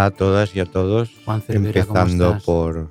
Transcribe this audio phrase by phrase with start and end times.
[0.00, 2.90] Hola a todas y a todos, Juan Cervera, ¿cómo empezando por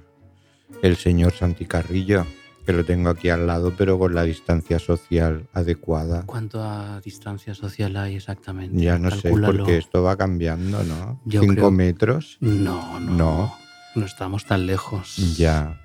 [0.83, 2.27] el señor Santi Carrillo,
[2.67, 6.21] que lo tengo aquí al lado, pero con la distancia social adecuada.
[6.27, 8.79] ¿Cuánta distancia social hay exactamente?
[8.79, 11.19] Ya no sé, porque esto va cambiando, ¿no?
[11.25, 13.55] Yo Cinco creo- metros, No, no, No.
[13.95, 14.05] no.
[14.05, 15.35] estamos tan lejos.
[15.35, 15.81] ya.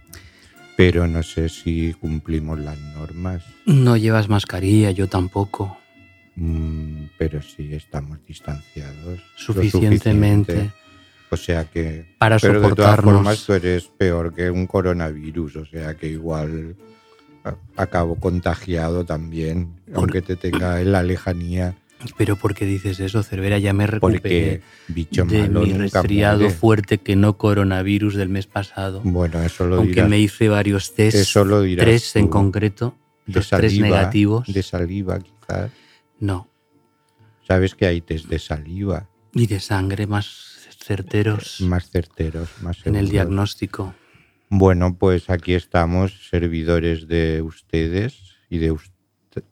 [0.77, 3.43] Pero no sé si cumplimos las normas.
[3.65, 5.79] No llevas mascarilla, yo tampoco.
[6.37, 9.21] Mm, pero sí estamos distanciados.
[9.37, 10.71] Suficientemente.
[11.35, 12.15] O sea que.
[12.19, 15.57] Para pero de todas formas, tú eres peor que un coronavirus.
[15.57, 16.77] O sea que igual
[17.45, 21.75] a- acabo contagiado también, Por- aunque te tenga en la lejanía.
[22.19, 23.59] Pero ¿por qué dices eso, Cervera?
[23.59, 26.55] Ya me recuperé Porque bicho de mi resfriado muere.
[26.55, 29.01] fuerte que no coronavirus del mes pasado.
[29.05, 30.09] Bueno, eso lo Aunque dirás.
[30.11, 32.31] me hice varios test, Eso lo dirás tres en tú.
[32.31, 32.95] concreto,
[33.27, 34.53] de los tres saliva, negativos.
[34.53, 35.71] De saliva, quizás.
[36.21, 36.47] No.
[37.49, 40.54] Sabes que hay test de saliva Y de sangre más
[40.85, 43.95] certeros más certeros, más en el diagnóstico.
[44.51, 48.93] Bueno, pues aquí estamos, servidores de ustedes y de ust-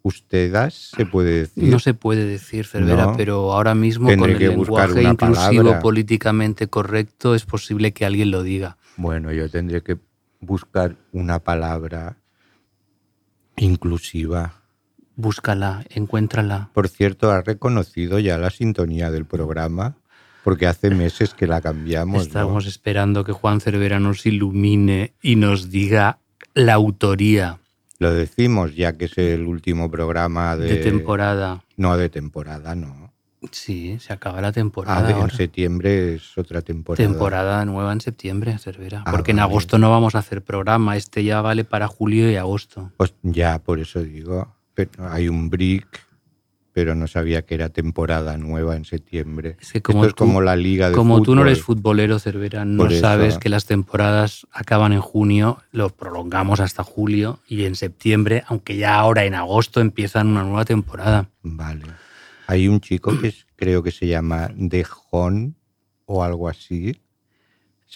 [0.02, 1.64] ustedes, se puede decir.
[1.64, 3.16] No se puede decir, Cervera, No.
[3.16, 5.80] pero ahora mismo con el lenguaje inclusivo palabra.
[5.80, 8.76] políticamente correcto es posible que alguien lo diga.
[8.96, 9.98] Bueno, yo tendré que
[10.40, 12.16] buscar una palabra
[13.56, 14.62] inclusiva.
[15.16, 16.70] Búscala, encuéntrala.
[16.72, 19.96] Por cierto, ¿has reconocido ya la sintonía del programa?
[20.44, 22.16] Porque hace meses que la cambiamos.
[22.16, 22.22] ¿no?
[22.22, 26.18] Estamos esperando que Juan Cervera nos ilumine y nos diga
[26.54, 27.58] la autoría
[27.98, 31.62] Lo decimos ya que es el último programa de, de temporada.
[31.76, 33.12] No, de temporada, no.
[33.50, 35.02] Sí, se acaba la Ah, temporada.
[35.02, 37.08] de- en septiembre es otra temporada.
[37.08, 39.02] Temporada nueva en septiembre, Cervera.
[39.06, 39.50] Ah, Porque en vale.
[39.50, 40.96] agosto no vamos a hacer programa.
[40.96, 42.92] Este ya vale para julio y agosto.
[42.96, 44.54] Pues ya, por eso digo.
[44.74, 45.86] Pero hay un break,
[46.72, 49.56] pero no sabía que era temporada nueva en septiembre.
[49.60, 52.18] Es que como Esto es tú- como la liga de Como tú no eres futbolero,
[52.18, 53.00] Cervera, no Por eso.
[53.02, 58.76] sabes que las temporadas acaban en junio, lo prolongamos hasta julio y en septiembre, aunque
[58.76, 61.28] ya ahora en agosto empiezan una nueva temporada.
[61.42, 61.84] Vale.
[62.46, 65.56] Hay un chico que es- creo que se llama Dejón
[66.06, 67.00] o algo así.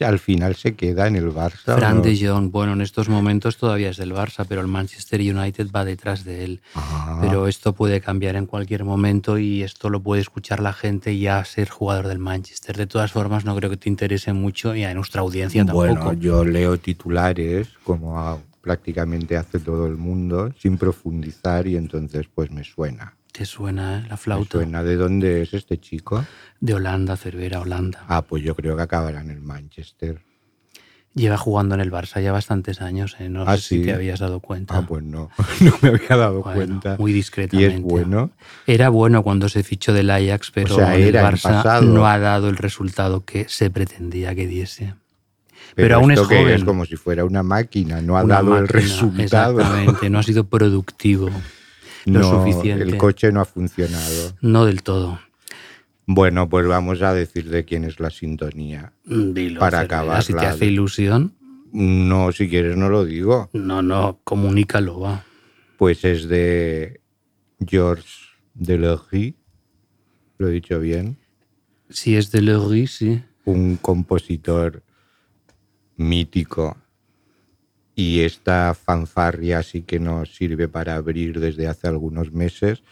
[0.01, 1.75] Al final se queda en el Barça.
[1.75, 2.03] ¿o Fran no?
[2.03, 5.85] de Jong, bueno, en estos momentos todavía es del Barça, pero el Manchester United va
[5.85, 6.61] detrás de él.
[6.75, 11.13] Ah, Pero esto puede cambiar en cualquier momento y esto lo puede escuchar la gente
[11.13, 12.77] y ya ser jugador del Manchester.
[12.77, 15.87] De todas formas, no creo que te interese mucho y a nuestra audiencia tampoco.
[15.87, 22.51] Bueno, yo leo titulares como prácticamente hace todo el mundo, sin profundizar y entonces pues
[22.51, 23.15] me suena.
[23.37, 24.07] Te suena ¿eh?
[24.09, 26.25] la flauta suena de dónde es este chico.
[26.61, 28.05] de Holanda, Cervera, Holanda.
[28.09, 30.23] Ah, pues yo creo que acabará en el Manchester.
[31.15, 33.29] Lleva jugando en el Barça ya bastantes años, ¿eh?
[33.31, 33.85] no Ah, sé si ¿sí?
[33.85, 34.77] te habías dado cuenta.
[34.79, 35.31] Ah, pues no,
[35.61, 36.97] no me había dado Bueno, cuenta.
[36.99, 37.77] Muy Y discretamente.
[37.77, 38.31] es bueno.
[38.67, 42.57] Era bueno cuando se fichó del Ajax, pero sea, el Barça no ha dado el
[42.57, 44.95] resultado que se pretendía que diese.
[45.75, 46.55] Pero, Pero aún es esto que joven.
[46.55, 49.61] Es como si fuera una máquina, no ha Una dado el máquina, resultado.
[49.61, 51.29] Exactamente, no ha sido productivo.
[52.07, 52.83] lo No, suficiente.
[52.85, 54.37] El coche no ha funcionado.
[54.41, 55.21] No del todo.
[56.07, 58.93] Bueno, pues vamos a decir de quién es la sintonía.
[59.05, 60.23] Mm, Dilo, Para acabarla.
[60.23, 61.35] Si te hace ilusión,
[61.73, 63.51] No, si quieres no lo digo.
[63.53, 65.25] no, no, comunícalo, va.
[65.77, 67.01] Pues es de
[67.67, 68.21] Georges
[68.55, 69.35] Delergy,
[70.39, 71.19] lo he dicho bien,
[71.91, 73.23] Si es de Legui, sí.
[73.45, 74.83] un compositor
[75.97, 76.77] mítico.
[77.99, 82.85] Y esta fanfarria sí que nos sirve para abrir desde hace algunos meses,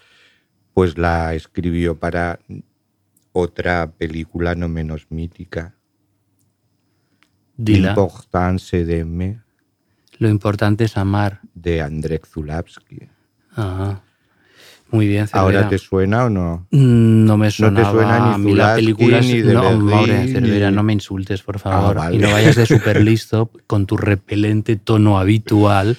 [0.73, 2.39] pues la escribió para
[3.31, 5.75] otra película no menos mítica,
[7.57, 7.89] Dila.
[7.93, 9.43] L'importance d'aimer,
[10.17, 11.39] Lo importante es amar.
[11.53, 13.07] de Andrzej Zulawski.
[13.51, 14.03] Ajá.
[14.95, 15.59] Muy bien, Cervera.
[15.59, 16.67] ¿Ahora te suena o no?
[16.71, 20.27] Mm, No me suena ni a mí la Zulaski, película es- ni de No, Maure,
[20.31, 21.95] Cervera, ni- no me insultes, por favor.
[21.97, 22.15] vale.
[22.15, 25.97] Y no vayas de súper listo con tu repelente tono habitual.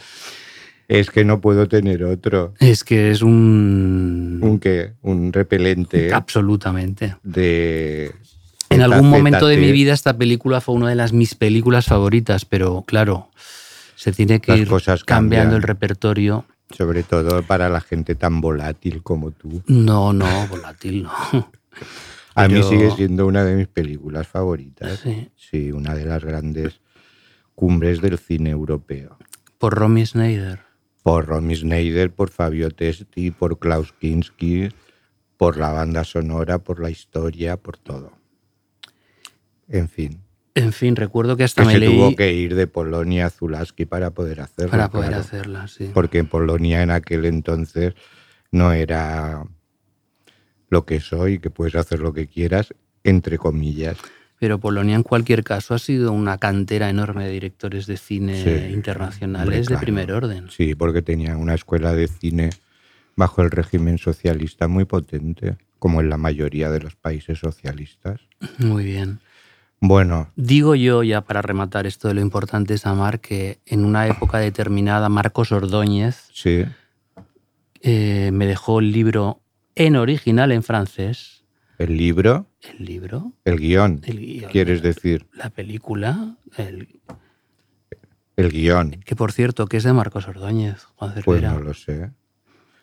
[0.89, 2.55] Es que no puedo tener otro.
[2.61, 4.39] Es que es un...
[4.41, 4.93] ¿Un qué?
[5.03, 7.17] Un repelente Absolutamente.
[7.23, 8.13] de...
[8.71, 12.45] En algún momento de mi vida esta película fue una de las mis películas favoritas,
[12.45, 13.29] pero claro,
[13.95, 15.53] se tiene que Las ir cambiando cambian.
[15.53, 16.45] el repertorio.
[16.71, 19.63] Sobre todo para la gente tan volátil como tú.
[19.67, 21.13] No, no, volátil, no.
[22.35, 24.99] A mí sigue siendo una de mis películas favoritas.
[24.99, 25.31] Sí.
[25.37, 26.81] Sí, una de las grandes
[27.55, 29.17] cumbres del cine europeo.
[29.59, 30.61] Por Romy Schneider.
[31.03, 34.69] Por Romy Schneider, por Fabio Testi, por Klaus Kinski,
[35.37, 38.13] por la banda sonora, por la historia, por todo.
[39.69, 40.21] En fin,
[40.57, 43.31] En fin, recuerdo que hasta que me se leí tuvo que ir de Polonia a
[43.31, 44.71] Zulaski para poder hacerlo.
[44.71, 45.23] para poder claro.
[45.23, 45.91] hacerla, sí.
[45.93, 47.95] Porque Polonia en aquel entonces
[48.51, 49.45] no era
[50.71, 52.75] lo que soy, que puedes hacer lo que quieras,
[53.05, 53.99] entre comillas.
[54.39, 58.73] Pero Polonia en cualquier caso ha sido una cantera enorme de directores de cine Sí,
[58.73, 60.51] internacionales hombre, de primer orden.
[60.51, 62.51] Sí, porque tenía una escuela de cine
[63.15, 68.21] bajo el régimen socialista muy potente, como en la mayoría de los países socialistas.
[68.59, 69.21] Muy bien.
[69.81, 74.07] Bueno, Digo yo, ya para rematar esto de lo importante es amar, que en una
[74.07, 76.65] época determinada Marcos Ordóñez sí,
[77.83, 79.41] eh, me dejó el libro
[79.75, 81.45] en original en francés.
[81.79, 83.33] el libro, ¿El libro?
[83.45, 84.51] el guion, El guion.
[84.51, 86.37] quieres decir, La película.
[86.57, 86.89] el-
[88.37, 88.93] el guion.
[89.05, 91.53] que por cierto, que es de Marcos Ordóñez, Juan Pues Cervera.
[91.53, 92.11] no lo sé.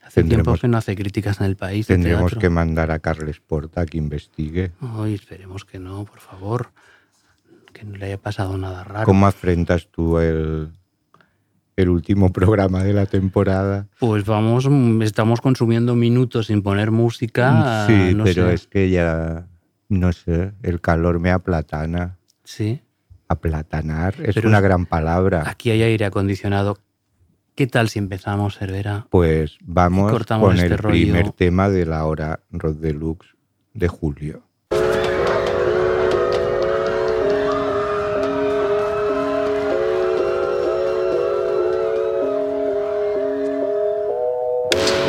[0.05, 1.87] Hace tiempo que no hace críticas en el país.
[1.87, 4.71] Tendremos que mandar a Carles Porta a que investigue.
[4.81, 6.71] Ay, esperemos que no, por favor.
[7.71, 9.05] Que no le haya pasado nada raro.
[9.05, 10.69] ¿Cómo afrentas tú el,
[11.75, 13.87] el último programa de la temporada?
[13.99, 17.85] Pues vamos, mm, estamos consumiendo minutos sin poner música.
[17.87, 18.53] sí, no pero sé.
[18.53, 19.47] es que ya,
[19.89, 22.17] no sé, el calor me aplatana.
[22.43, 22.81] Sí,
[23.29, 25.43] Aplatanar es Pero una gran palabra.
[25.47, 26.77] aquí hay aire acondicionado.
[27.55, 29.05] ¿Qué tal si empezamos, Cervera?
[29.11, 33.35] Pues vamos con este el primer tema de la hora Rod Deluxe
[33.73, 34.43] de julio.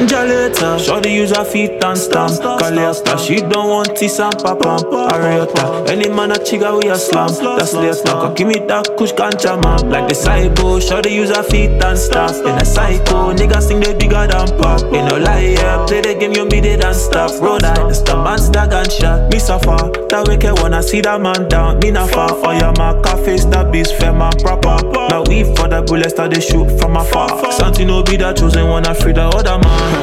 [0.06, 2.33] Jaleta, shorty use her feet and stamp.
[2.33, 4.77] Caleta, she don't want this and papa.
[5.12, 7.29] Areta, any man a chigga we a slam.
[7.56, 8.03] That's later.
[8.05, 9.91] Come give me that kush ganja man.
[9.91, 12.37] Like the cybo, shorty use her feet and stamp.
[12.47, 14.83] In a psycho, nigga sing the bigger than pop.
[14.93, 17.31] In no lie, yeah, play the game, you beat it and stop.
[17.41, 19.33] Road eye, it's the man's that gunshot.
[19.33, 19.77] Me suffer,
[20.11, 21.79] that wicked wanna see that man down.
[21.81, 24.77] Me not far, yeah, my face that beast fair man proper.
[25.09, 27.51] Now we for the bullets that they shoot from afar.
[27.53, 29.94] Something no be the chosen one, I free the other man.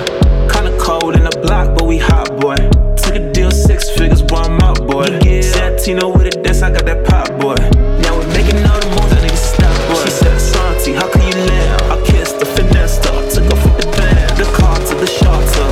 [0.51, 2.55] Kinda cold in the block, but we hot, boy.
[2.95, 5.07] Took a deal, six figures, boy, I'm out, boy.
[5.41, 7.55] Santino with it, that's I got that pop, boy.
[8.01, 10.03] Now we're making all the moves, that nigga stop, boy.
[10.05, 11.81] She said, Santi, how can you land?
[11.93, 14.37] I kissed the finesse, her, took her from the band.
[14.37, 15.67] The car to the shelter,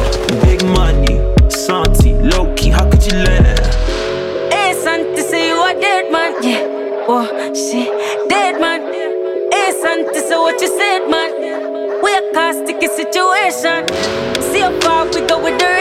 [0.45, 1.17] big money.
[1.49, 3.59] Santi, low key, how could you land?
[4.53, 6.41] Hey, Santi, say you a dead man.
[6.43, 7.05] Yeah.
[7.11, 7.89] Oh, shit.
[8.29, 8.81] Dead man.
[9.51, 11.18] Hey, Santi, say what you said, man.
[12.95, 13.87] Situation.
[14.41, 15.78] See how far we go with the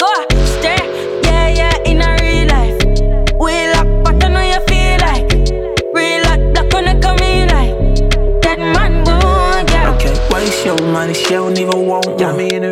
[0.00, 0.31] me
[11.22, 12.18] She don't even want one.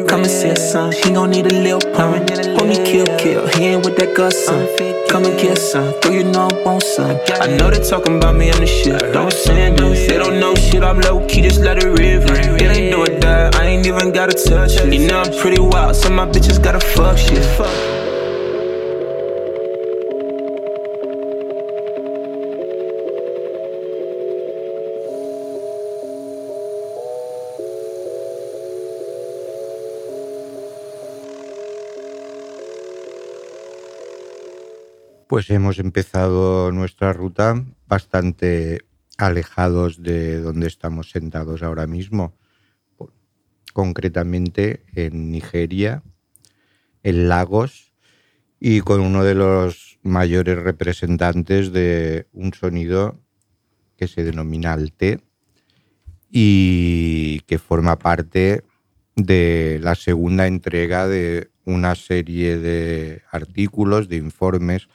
[0.07, 2.27] Come and see son, he gon' need a little pump.
[2.59, 4.67] Homie kill, kill, he ain't with that gut, son.
[5.09, 7.17] Come and get some, though you know I want some.
[7.41, 10.09] I know they talking about me on the shit, don't send this.
[10.09, 12.25] They don't know shit, I'm low key, just let it rip.
[12.31, 14.93] It ain't do it that, I ain't even gotta touch it.
[14.93, 17.45] You know I'm pretty wild, so my bitches gotta fuck shit.
[35.31, 38.81] Pues hemos empezado nuestra ruta bastante
[39.17, 42.37] alejados de donde estamos sentados ahora mismo,
[43.73, 46.03] concretamente en Nigeria,
[47.05, 47.93] en Lagos,
[48.59, 53.21] y con uno de los mayores representantes de un sonido
[53.97, 55.21] que se denomina Alte
[56.29, 58.65] y que forma parte
[59.15, 64.89] de la segunda entrega de una serie de artículos, de informes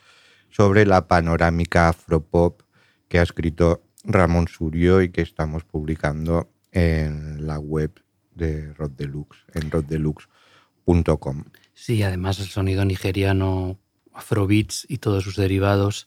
[0.56, 2.62] sobre la panorámica afropop
[3.08, 8.00] que ha escrito Ramón Surio y que estamos publicando en la web
[8.34, 11.44] de Rod Deluxe, en roddeluxe.com.
[11.74, 13.78] Sí, además el sonido nigeriano,
[14.14, 16.06] afrobeats y todos sus derivados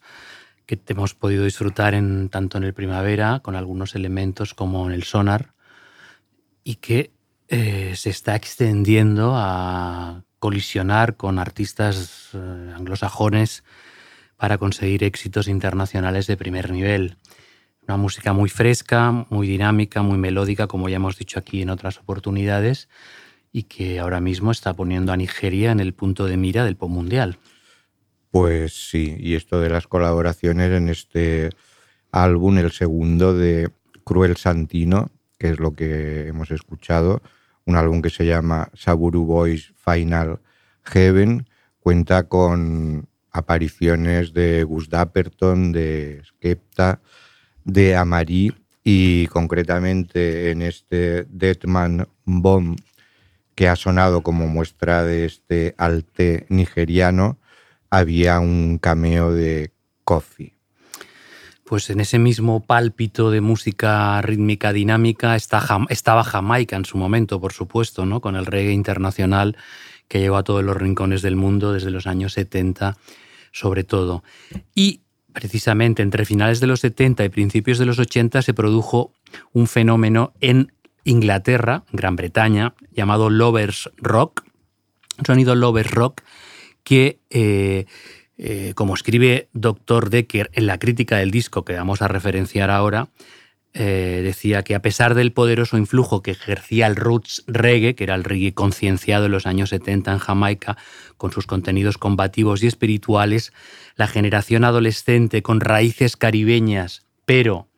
[0.66, 5.04] que hemos podido disfrutar en, tanto en el primavera, con algunos elementos como en el
[5.04, 5.54] sonar,
[6.64, 7.12] y que
[7.46, 13.62] eh, se está extendiendo a colisionar con artistas eh, anglosajones
[14.40, 17.18] para conseguir éxitos internacionales de primer nivel.
[17.86, 21.98] Una música muy fresca, muy dinámica, muy melódica, como ya hemos dicho aquí en otras
[21.98, 22.88] oportunidades,
[23.52, 26.88] y que ahora mismo está poniendo a Nigeria en el punto de mira del pop
[26.88, 27.36] mundial.
[28.30, 31.50] Pues sí, y esto de las colaboraciones en este
[32.10, 33.68] álbum, el segundo de
[34.04, 37.20] Cruel Santino, que es lo que hemos escuchado,
[37.66, 40.40] un álbum que se llama Saburu Boys Final
[40.84, 41.46] Heaven,
[41.80, 47.00] cuenta con apariciones de Gus Dapperton, de Skepta,
[47.64, 52.78] de Amari y concretamente en este Deadman Bomb
[53.54, 57.38] que ha sonado como muestra de este alte nigeriano,
[57.90, 60.54] había un cameo de Coffee.
[61.64, 67.52] Pues en ese mismo pálpito de música rítmica dinámica estaba Jamaica en su momento, por
[67.52, 68.22] supuesto, ¿no?
[68.22, 69.56] con el reggae internacional
[70.10, 72.98] que llegó a todos los rincones del mundo desde los años 70
[73.52, 74.22] sobre todo.
[74.74, 75.02] Y
[75.32, 79.12] precisamente entre finales de los 70 y principios de los 80 se produjo
[79.52, 80.72] un fenómeno en
[81.04, 84.44] Inglaterra, Gran Bretaña, llamado Lovers Rock,
[85.24, 86.22] sonido Lovers Rock
[86.82, 87.86] que, eh,
[88.36, 90.10] eh, como escribe Dr.
[90.10, 93.08] Decker en la crítica del disco que vamos a referenciar ahora,
[93.72, 98.16] eh, decía que a pesar del poderoso influjo que ejercía el roots reggae, que era
[98.16, 100.76] el reggae concienciado en los años 70 en Jamaica,
[101.16, 103.52] con sus contenidos combativos y espirituales,
[103.94, 107.68] la generación adolescente con raíces caribeñas, pero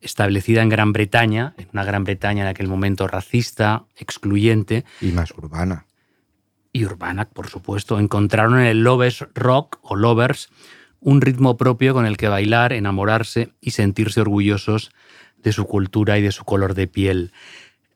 [0.00, 4.84] establecida en Gran Bretaña, en una Gran Bretaña en aquel momento racista, excluyente.
[5.00, 5.86] Y más urbana.
[6.72, 7.98] Y urbana, por supuesto.
[7.98, 10.50] Encontraron en el Lovers Rock o Lovers
[11.00, 14.92] un ritmo propio con el que bailar, enamorarse y sentirse orgullosos
[15.46, 17.30] de su cultura y de su color de piel.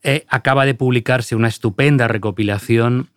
[0.05, 3.11] Eh, acaba de publicarse una estupenda recopilación,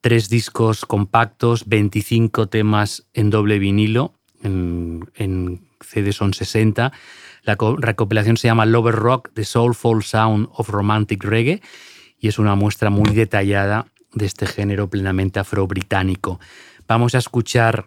[0.00, 6.92] tres discos compactos, 25 temas en doble vinilo, en, CD son 60.
[7.42, 11.60] La recopilación se llama Lover Rock, The Soulful Sound of Romantic Reggae,
[12.20, 16.38] y es una muestra muy detallada de este género plenamente afro-británico.
[16.86, 17.86] Vamos a escuchar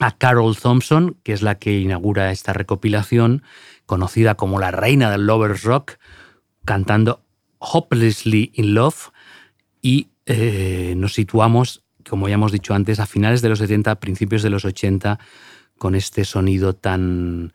[0.00, 3.44] a Carol Thompson, que es la que inaugura esta recopilación,
[3.88, 5.94] conocida como la reina del Lovers Rock,
[6.66, 7.24] cantando
[7.58, 9.08] Hopelessly in Love
[9.80, 14.42] y eh, nos situamos, como ya hemos dicho antes, a finales de los 70, principios
[14.42, 15.18] de los 80,
[15.78, 17.54] con este sonido tan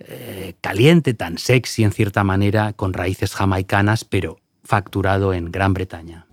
[0.00, 6.26] eh, caliente, tan sexy en cierta manera, con raíces jamaicanas, pero facturado en Gran Bretaña.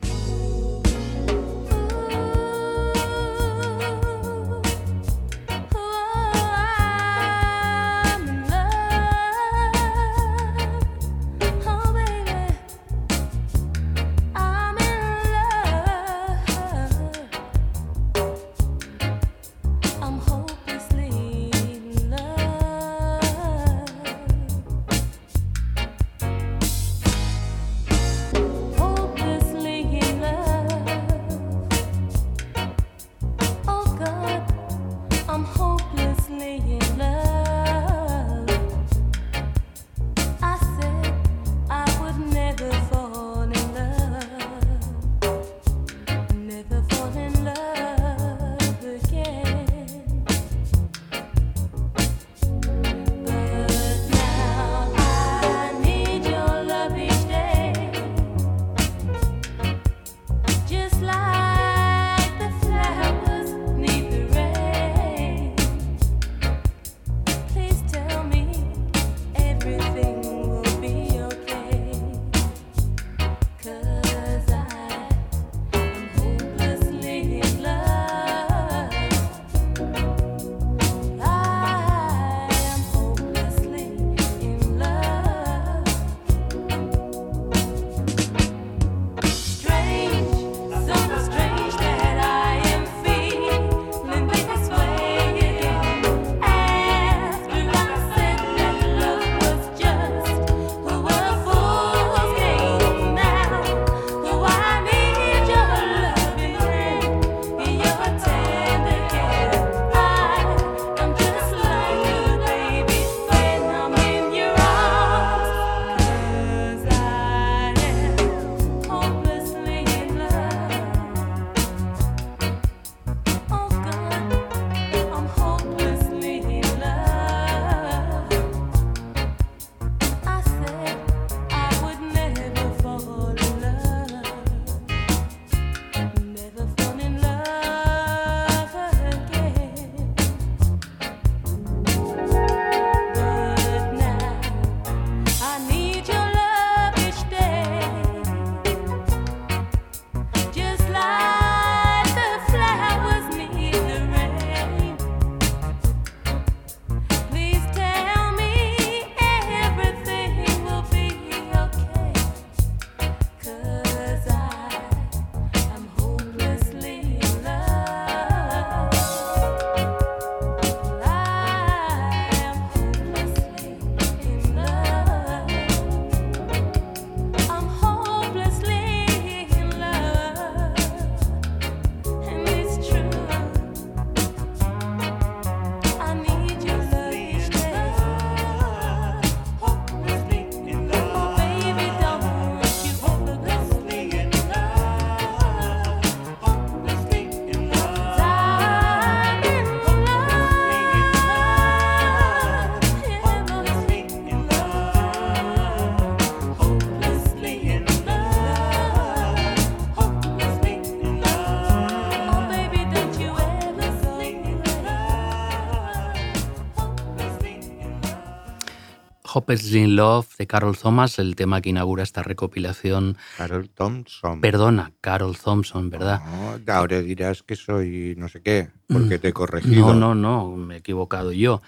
[219.46, 223.16] Hopelessly in Love de Carol Thomas, el tema que inaugura esta recopilación.
[223.38, 224.42] Carol Thompson.
[224.42, 226.20] Perdona, Carol Thompson, ¿verdad?
[226.66, 229.94] No, ahora dirás que soy no sé qué, porque te he corregido.
[229.94, 231.62] No, no, no, me he equivocado yo.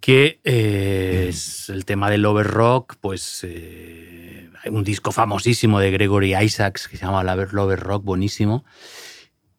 [0.00, 5.92] Que eh, es el tema del Lover Rock, pues eh, hay un disco famosísimo de
[5.92, 8.66] Gregory Isaacs que se llama Lover Rock, buenísimo,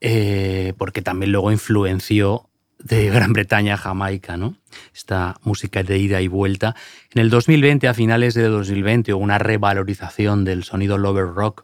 [0.02, 2.52] eh, porque también luego influenció
[2.84, 4.56] de Gran Bretaña a Jamaica, ¿no?
[4.94, 6.76] Esta música de ida y vuelta.
[7.14, 11.64] En el 2020, a finales de 2020, hubo una revalorización del sonido Lover Rock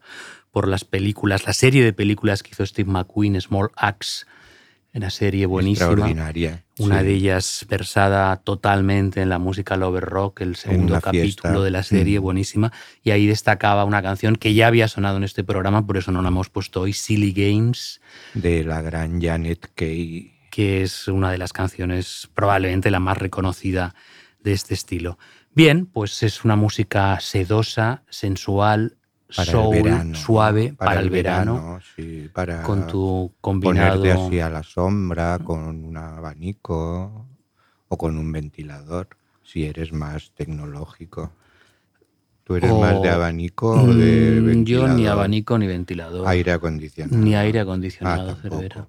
[0.51, 4.25] por las películas, la serie de películas que hizo Steve McQueen, Small Axe,
[4.93, 5.87] una serie buenísima.
[5.91, 6.63] Extraordinaria.
[6.79, 7.05] Una sí.
[7.05, 11.59] de ellas versada totalmente en la música Lover Rock, el segundo capítulo fiesta.
[11.61, 12.23] de la serie, Mm.
[12.23, 12.71] buenísima.
[13.03, 16.21] Y ahí destacaba una canción que ya había sonado en este programa, por eso no
[16.23, 18.01] la hemos puesto hoy, Silly Games,
[18.33, 20.31] De la gran Janet Kay.
[20.49, 23.95] Que es una de las canciones probablemente la más reconocida
[24.43, 25.17] de este estilo.
[25.53, 28.97] Bien, pues es una música sedosa, sensual,
[29.35, 30.15] Para soul, el verano.
[30.15, 35.83] suave para, el verano, sí, para con tu combinado ponerte así a la sombra con
[35.85, 37.27] un abanico
[37.87, 39.09] o con un ventilador,
[39.43, 41.33] si eres más tecnológico.
[42.43, 44.89] ¿Tú eres O- más de abanico o de Mm, ventilador?
[44.89, 46.27] Yo ni abanico ni ventilador.
[46.27, 47.17] Aire acondicionado.
[47.23, 48.37] Ni aire acondicionado, Ah.
[48.41, 48.87] Cervera.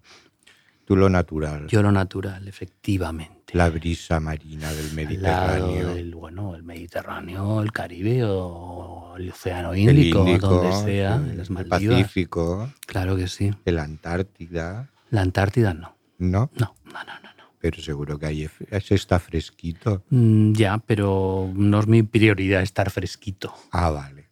[0.90, 1.68] Tú lo natural.
[1.68, 3.52] Yo lo natural, efectivamente.
[3.56, 5.94] La brisa marina del Al lado Mediterráneo.
[5.94, 11.38] del, bueno, el Mediterráneo, el Caribe o el Océano el Índico, Índico, donde sea, en
[11.38, 12.00] las el Maldivas.
[12.02, 13.52] Pacífico, Claro que sí.
[13.66, 15.94] el Antártida, La Antártida no.
[16.18, 16.50] ¿no?
[16.58, 17.34] No, no, no, no.
[17.38, 17.44] no.
[17.60, 20.02] Pero seguro que ahí es- está fresquito.
[20.10, 23.54] Mm, ya, pero no es mi prioridad estar fresquito.
[23.70, 24.28] Ah, vale.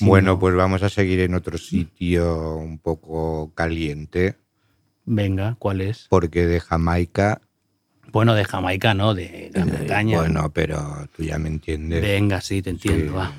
[0.00, 4.34] Bueno, pues vamos a seguir en otro sitio un poco caliente,
[5.04, 6.06] Venga, ¿cuál es?
[6.08, 7.40] porque de Jamaica.
[8.12, 10.18] Bueno, de Jamaica, no, de Gran eh, Bretaña.
[10.18, 12.02] Bueno, pero tú ya me entiendes.
[12.02, 13.12] Venga, sí, te entiendo.
[13.12, 13.16] Sí.
[13.16, 13.32] va.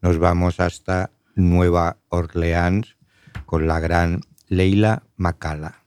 [0.00, 2.96] Nos vamos hasta Nueva Orleans
[3.44, 5.82] con la gran Leila Macala.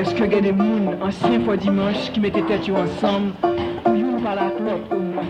[0.00, 3.32] Est-ce que gagne moun, ancien fois dimanche, qui mettait tête yo ensemble,
[3.84, 5.22] ou yon la clope au moins?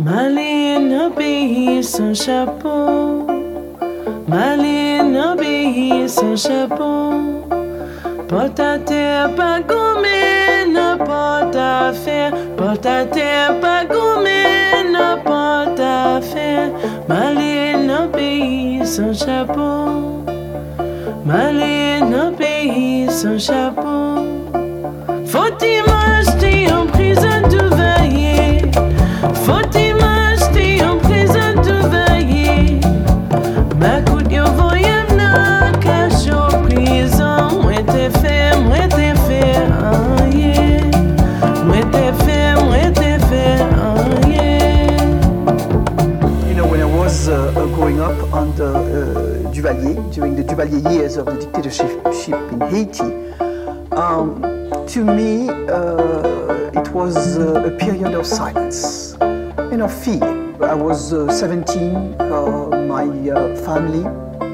[0.00, 3.24] Malin obéit son chapeau.
[4.26, 7.46] Malin obéit son chapeau.
[8.26, 12.32] Porte à terre, pas gommé, ne porte à faire.
[12.56, 16.72] Porte à terre, pas gommé, ne porte à faire.
[17.06, 20.19] Malin obéit son chapeau.
[21.30, 24.39] Malena pe hi so chapeau
[50.10, 51.90] during the Duvalier years of the dictatorship
[52.52, 53.10] in Haiti,
[53.92, 54.40] um,
[54.88, 60.24] to me, uh, it was uh, a period of silence and of fear.
[60.62, 64.02] I was uh, 17, uh, my uh, family,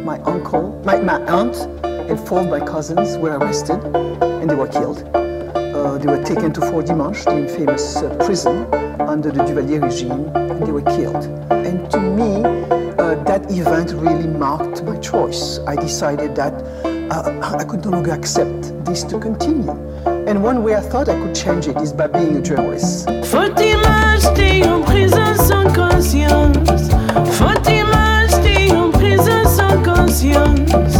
[0.05, 4.69] my uncle, my, my aunt, and four of my cousins were arrested and they were
[4.69, 4.99] killed.
[5.97, 8.67] They were taken to Fort Dimanche, the infamous prison
[9.01, 11.25] under the Duvalier regime, and they were killed.
[11.51, 12.56] And to me,
[13.39, 15.59] that event really marked my choice.
[15.67, 16.55] I decided that
[17.11, 19.71] uh, I could no longer accept this to continue.
[20.07, 23.07] And one way I thought I could change it is by being a journalist.
[23.27, 23.77] Faut-il
[24.65, 26.89] en prison sans conscience?
[27.39, 27.85] Faut-il
[28.75, 30.97] en prison sans conscience?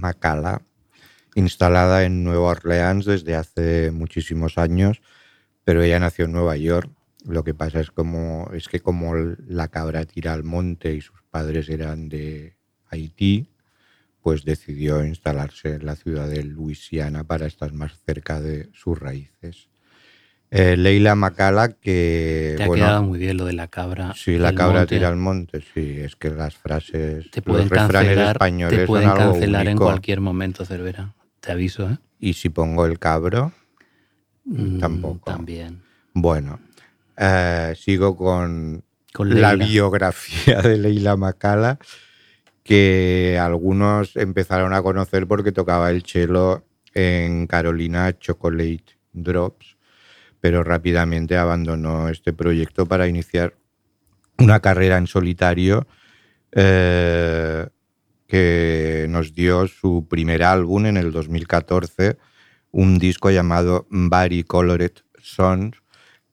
[0.00, 0.62] Macala,
[1.34, 5.00] instalada en Nueva Orleans desde hace muchísimos años,
[5.64, 6.90] pero ella nació en Nueva York.
[7.24, 11.22] Lo que pasa es, como, es que como la cabra tira al monte y sus
[11.30, 12.56] padres eran de
[12.88, 13.50] Haití,
[14.22, 19.69] pues decidió instalarse en la ciudad de Luisiana para estar más cerca de sus raíces.
[20.52, 22.54] Eh, Leila Macala, que...
[22.56, 24.12] Te ha bueno, quedado muy bien lo de la cabra.
[24.16, 24.96] Sí, la cabra monte.
[24.96, 29.08] tira al monte, sí, es que las frases, Te pueden los cancelar, españoles te pueden
[29.08, 31.14] son algo cancelar en cualquier momento, Cervera.
[31.38, 31.98] Te aviso, ¿eh?
[32.18, 33.52] Y si pongo el cabro,
[34.44, 35.30] Mm, Tampoco.
[35.30, 35.82] También.
[36.14, 36.58] bueno,
[37.16, 38.82] eh, sigo con,
[39.12, 41.78] Con la biografía de Leila Macala,
[42.64, 49.76] que algunos empezaron a conocer porque tocaba el cello en Carolina Chocolate Drops,
[50.40, 53.54] pero rápidamente abandonó este proyecto para iniciar
[54.38, 55.86] una carrera en solitario
[56.52, 57.68] eh,
[58.26, 62.16] que nos dio su primer álbum en el 2014,
[62.70, 65.82] un disco llamado Body Colored Songs,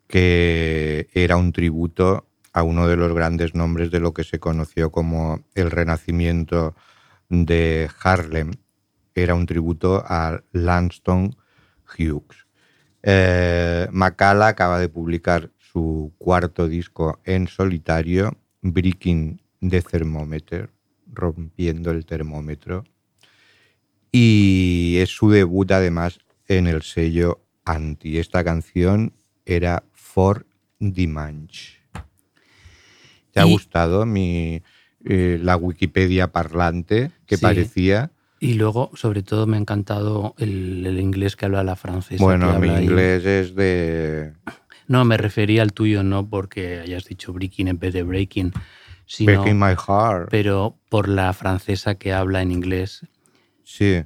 [0.08, 4.92] que era un tributo a uno de los grandes nombres de lo que se conoció
[4.92, 6.76] como el renacimiento
[7.30, 8.52] de Harlem.
[9.14, 11.36] Era un tributo a Langston
[11.86, 12.47] Hughes.
[13.04, 20.70] Eh, Macala acaba de publicar su cuarto disco en solitario, Breaking the Thermometer,
[21.14, 22.84] rompiendo el termómetro.
[24.12, 28.18] Y es su debut además en el sello Anti.
[28.18, 29.14] Esta canción
[29.46, 30.46] era For
[30.80, 31.78] Dimanche.
[33.32, 34.64] ¿Te ha Y- gustado mi,
[35.06, 37.42] eh, la Wikipedia parlante que Sí.
[37.42, 38.12] parecía?
[38.40, 42.24] Y luego, sobre todo, me ha encantado el, el inglés que habla la francesa.
[42.24, 42.84] Bueno, mi habla ahí.
[42.86, 44.34] inglés es de
[44.88, 48.54] No, me refería al tuyo, no porque hayas dicho breaking en vez de breaking,
[49.06, 50.30] sino, Breaking My Heart.
[50.30, 53.06] pero por la francesa que habla en inglés.
[53.64, 54.04] Sí.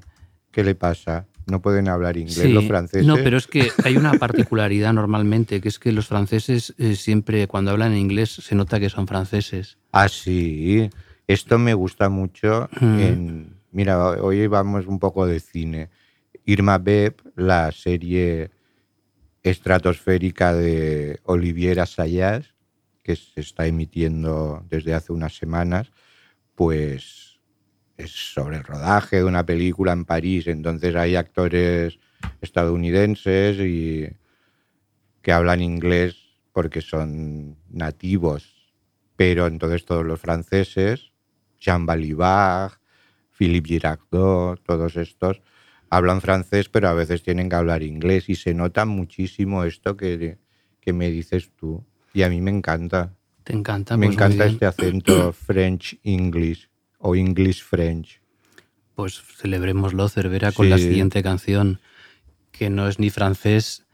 [0.51, 1.27] ¿Qué le pasa?
[1.45, 2.51] No pueden hablar inglés Sí.
[2.51, 3.05] los franceses.
[3.05, 7.47] No, pero es que hay una particularidad normalmente, que es que los franceses eh, siempre
[7.47, 9.77] cuando hablan en inglés se nota que son franceses.
[9.91, 10.89] Ah, sí.
[11.27, 12.69] Esto me gusta mucho.
[12.79, 12.99] Mm.
[12.99, 15.89] En, mira, hoy vamos un poco de cine.
[16.45, 18.51] Irma Beb, la serie
[19.43, 22.53] estratosférica de Olivier Assayas,
[23.03, 25.91] que se está emitiendo desde hace unas semanas,
[26.55, 27.39] pues
[27.97, 30.47] es sobre el rodaje de una película en París.
[30.47, 31.99] Entonces hay actores
[32.41, 34.10] estadounidenses y
[35.21, 36.17] que hablan inglés
[36.51, 38.73] porque son nativos,
[39.15, 41.12] pero entonces todos los franceses,
[41.60, 42.80] Jean Balibar,
[43.41, 45.41] Philippe Girardot, todos estos,
[45.89, 50.38] hablan francés, pero a veces tienen que hablar inglés y se nota muchísimo esto que,
[50.80, 51.84] que me dices tú.
[52.13, 53.15] Y a mí me encanta.
[53.43, 53.97] ¿Te encanta?
[53.97, 58.21] me Pues encanta este acento French-English o English-French.
[58.93, 60.89] Pues celebrémoslo, Cervera, con la Sí.
[60.89, 61.80] siguiente canción,
[62.51, 63.88] que no es ni francés,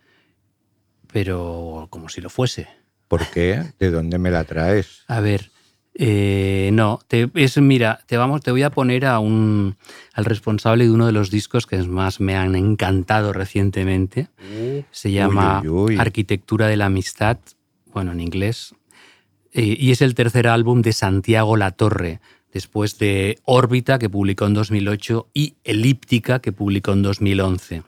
[1.14, 2.68] pero como si lo fuese.
[3.08, 3.64] ¿Por qué?
[3.80, 5.06] ¿De dónde me la traes?
[5.08, 5.52] A ver,
[6.00, 9.78] eh, no, te, es, mira, te, vamos, te voy a poner a un,
[10.14, 14.28] al responsable de uno de los discos que más me han encantado recientemente.
[14.92, 15.98] Se llama Uy, uy, uy.
[15.98, 17.40] Arquitectura de la Amistad,
[17.88, 18.76] bueno, en inglés.
[19.54, 22.20] Eh, y es el tercer álbum de Santiago Latorre,
[22.54, 27.82] después de Órbita, que publicó en 2008, y Elíptica, que publicó en 2011.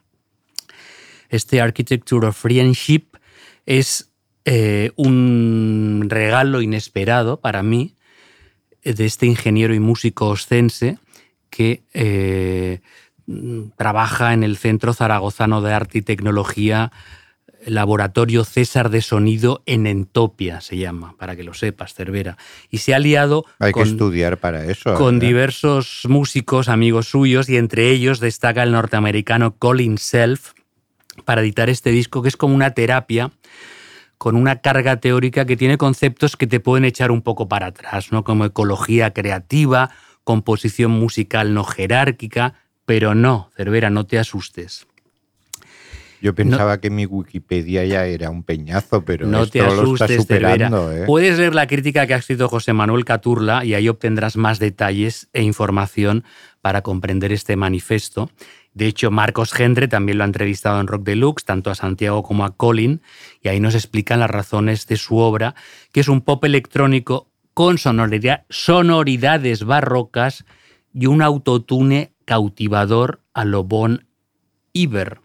[1.29, 3.03] Este Architecture of Friendship
[3.67, 4.09] es
[4.45, 7.93] eh, un regalo inesperado para mí
[8.83, 10.97] de este ingeniero y músico oscense
[11.49, 12.79] que eh,
[13.75, 16.91] trabaja en el Centro Zaragozano de Arte y Tecnología,
[17.65, 22.37] Laboratorio César de Sonido en Entopia, se llama, para que lo sepas, Cervera.
[22.69, 24.93] Y se ha aliado Hay con, que estudiar para eso.
[24.95, 30.53] con diversos músicos, amigos suyos, y entre ellos destaca el norteamericano Colin Self
[31.25, 33.31] para editar este disco, que es como una terapia
[34.19, 38.11] con una carga teórica que tiene conceptos que te pueden echar un poco para atrás,
[38.11, 38.25] ¿no?
[38.25, 39.91] Como ecología creativa,
[40.25, 42.55] composición musical no jerárquica,
[42.85, 44.85] pero no, Cervera, no te asustes.
[46.21, 50.05] Yo pensaba que mi Wikipedia ya era un peñazo, pero no esto te lo está
[50.05, 50.91] asustes, superando.
[50.91, 51.05] ¿eh?
[51.05, 55.29] Puedes leer la crítica que ha escrito José Manuel Caturla y ahí obtendrás más detalles
[55.31, 56.25] e información
[56.61, 58.29] para comprender este manifiesto.
[58.79, 62.45] De hecho, Marcos Gendre también lo ha entrevistado en Rock Deluxe, tanto a Santiago como
[62.45, 63.01] a Colin,
[63.41, 65.53] y ahí nos explican las razones de su obra,
[65.91, 70.45] que es un pop electrónico con sonoridad- sonoridades barrocas
[70.93, 74.07] y un autotune cautivador a lo Bon
[74.71, 75.19] Iver,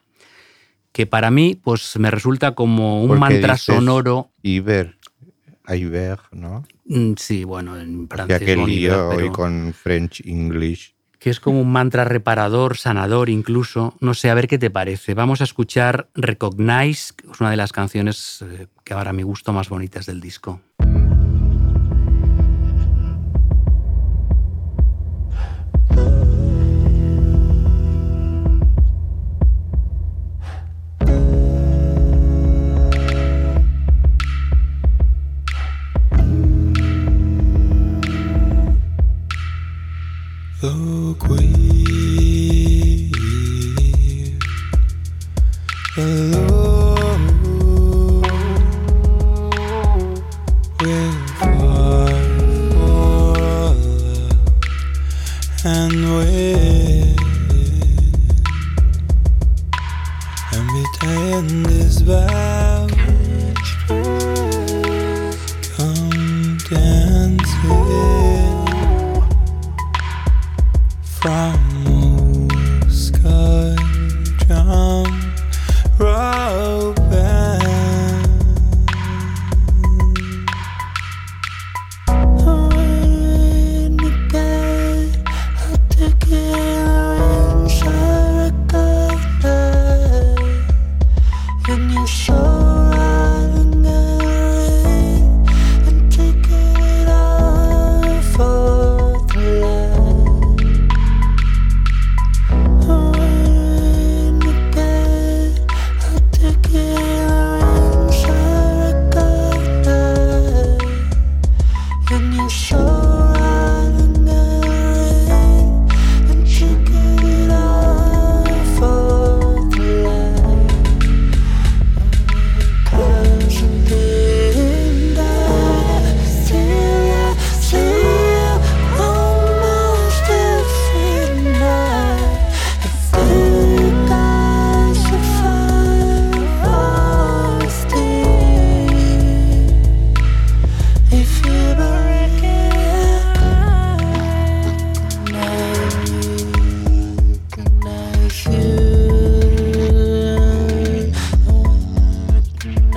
[0.90, 4.97] que para mí pues, me resulta como un ¿Por qué mantra sonoro Iber,
[5.69, 6.64] Iber, ¿no?
[6.87, 8.43] Mm, Sí, bueno, en francés.
[8.43, 10.93] aquel lío hoy con French English.
[11.24, 13.94] Que es como un mantra reparador, sanador incluso.
[14.00, 15.14] No sé, a ver qué te parece.
[15.14, 19.54] Vamos a escuchar Recognize, que es una de las canciones eh, que ahora mi gusto
[19.54, 20.60] más bonitas del disco.
[40.64, 40.94] The.
[45.96, 46.54] Hello.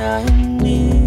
[0.07, 1.06] I need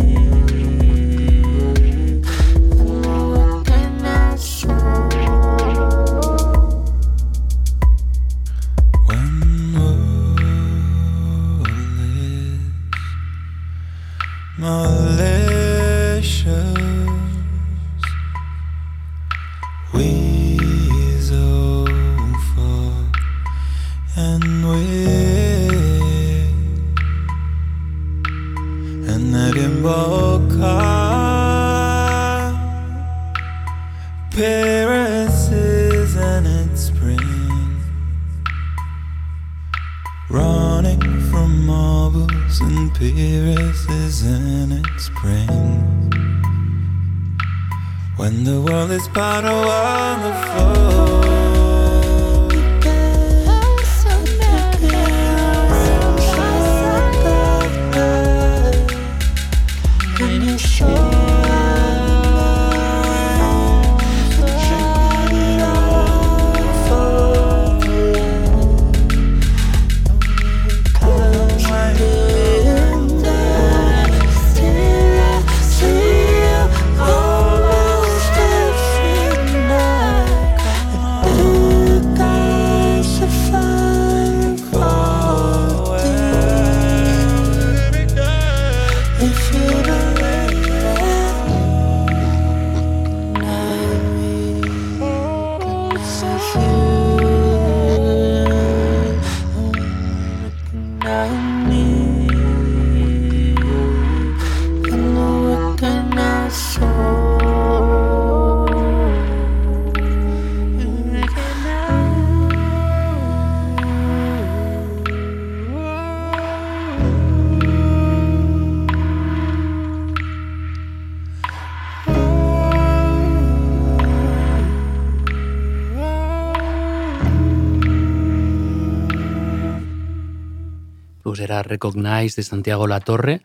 [131.41, 133.41] pues era Recognize de Santiago Latorre.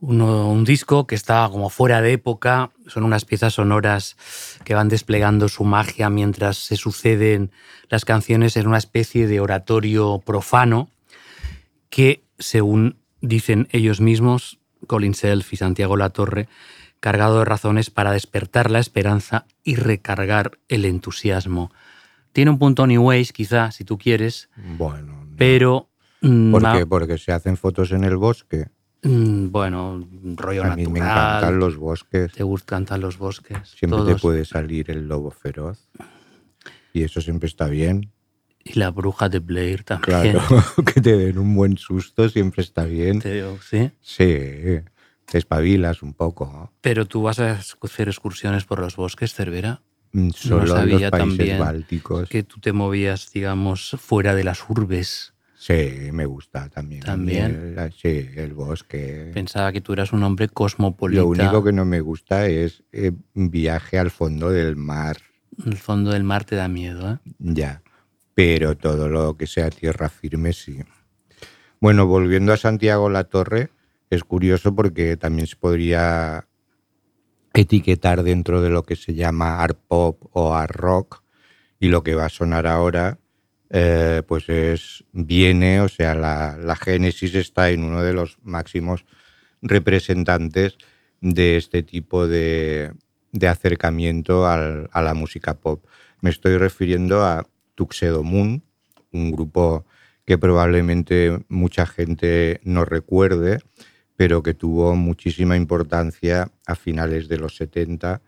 [0.00, 4.16] Uno, un disco que está como fuera de época, son unas piezas sonoras
[4.64, 7.52] que van desplegando su magia mientras se suceden
[7.88, 10.90] las canciones en una especie de oratorio profano
[11.90, 16.48] que, según dicen ellos mismos, Colin Self y Santiago Latorre,
[17.00, 21.72] cargado de razones para despertar la esperanza y recargar el entusiasmo.
[22.32, 25.36] Tiene un punto New quizá, si tú quieres, Bueno, no.
[25.36, 25.89] pero.
[26.20, 26.86] Mm, ¿por ma- qué?
[26.86, 28.66] Porque se hacen fotos en el bosque.
[29.02, 30.06] mm, bueno,
[30.36, 31.10] rollo A mí me natural.
[31.10, 32.32] encantan los bosques.
[32.32, 33.68] Te gustan los bosques.
[33.70, 35.88] Siempre te puede salir el lobo feroz.
[36.92, 38.10] Y eso siempre está bien.
[38.62, 40.36] Y la bruja de Blair también.
[40.38, 40.40] Claro,
[40.94, 43.20] que te den un buen susto siempre está bien.
[43.20, 43.90] Te digo, sí.
[44.00, 44.26] Sí,
[45.24, 46.46] te espabilas un poco.
[46.52, 46.72] ¿no?
[46.80, 47.52] Pero tú vas a
[47.82, 49.82] hacer excursiones por los bosques, Cervera.
[50.12, 52.28] Mm, Solo los sabía países también bálticos.
[52.28, 55.32] Que tú te movías, digamos, fuera de las urbes.
[55.62, 57.02] Sí, me gusta también.
[57.02, 57.76] También.
[57.76, 59.30] el- sí, el bosque.
[59.34, 61.20] Pensaba que tú eras un hombre cosmopolita.
[61.20, 65.18] Lo único que no me gusta es eh, viaje al fondo del mar.
[65.66, 67.18] El fondo del mar te da miedo, ¿eh?
[67.38, 67.82] Ya.
[68.32, 70.78] Pero todo lo que sea tierra firme, sí.
[71.78, 73.68] Bueno, volviendo a Santiago la Torre,
[74.08, 76.48] es curioso porque también se podría
[77.52, 81.22] etiquetar dentro de lo que se llama art pop o art rock.
[81.78, 83.18] Y lo que va a sonar ahora,
[83.70, 89.04] eh, pues es, viene, o sea, la, la génesis está en uno de los máximos
[89.62, 90.76] representantes
[91.20, 92.92] de este tipo de,
[93.32, 95.84] de acercamiento a la música pop.
[96.20, 98.62] Me estoy refiriendo a Tuxedo Moon,
[99.12, 99.86] un grupo
[100.24, 103.58] que probablemente mucha gente no recuerde,
[104.16, 108.20] pero que tuvo muchísima importancia a finales de los 70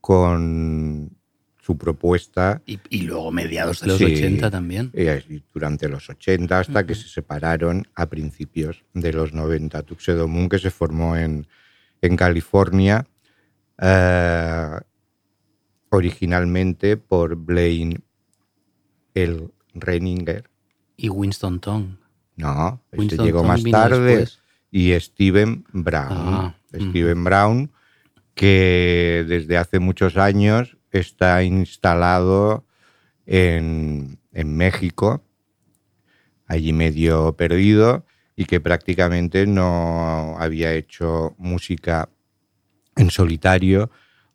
[0.00, 1.16] con
[1.64, 4.04] su propuesta Y, y luego mediados de los Sí.
[4.04, 4.90] 80 también.
[4.92, 9.82] eh, durante los 80 hasta que se separaron a principios de los 90.
[9.82, 11.46] Tuxedo Moon que se formó en,
[12.02, 13.06] en California
[13.80, 14.78] eh,
[15.90, 18.00] originalmente por Blaine
[19.14, 20.48] el Reininger.
[20.96, 21.96] Y Winston Tong.
[22.36, 24.16] No, este llegó Tong más tarde.
[24.16, 24.40] después.
[24.70, 26.12] Y Steven Brown.
[26.12, 27.70] Ah, Steven Brown,
[28.34, 32.64] que desde hace muchos años está instalado
[33.26, 35.24] en, en México,
[36.46, 38.04] allí medio perdido,
[38.36, 42.08] y que prácticamente no había hecho música
[42.96, 43.90] en solitario,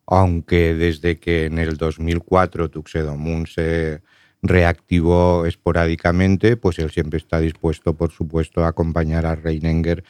[0.06, 4.02] aunque desde que en el 2004 Tuxedo Moon se
[4.42, 10.02] reactivó esporádicamente, pues él siempre está dispuesto, por supuesto, a acompañar a Reininger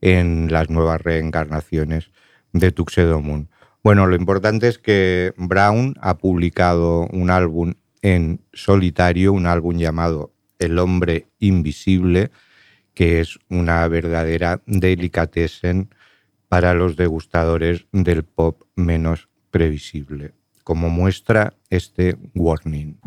[0.00, 2.10] en las nuevas reencarnaciones
[2.52, 3.48] de Tuxedo Moon.
[3.82, 7.72] Bueno, lo importante es que Brown ha publicado un álbum
[8.02, 12.30] en solitario, un álbum llamado El hombre invisible,
[12.92, 15.88] que es una verdadera delicatessen
[16.48, 22.98] para los degustadores del pop menos previsible, como muestra este warning.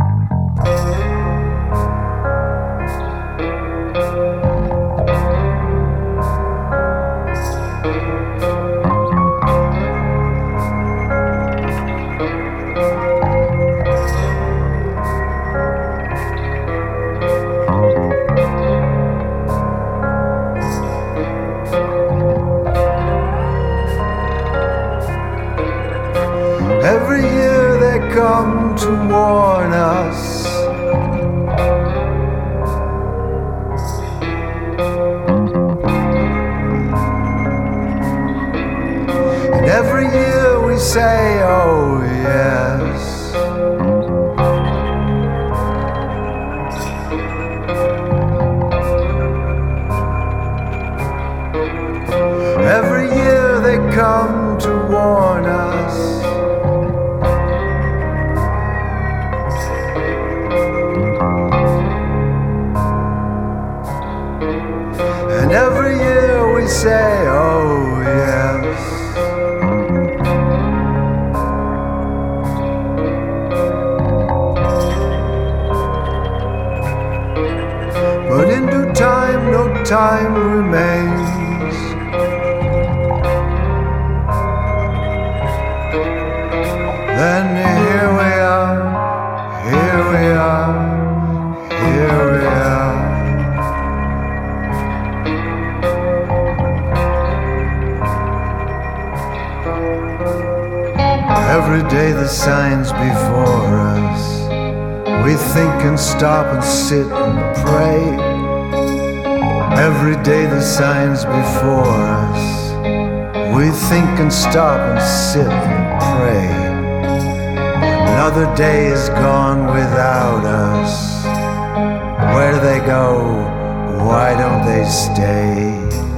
[125.33, 126.12] away.